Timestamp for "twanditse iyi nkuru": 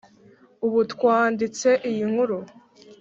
0.91-2.37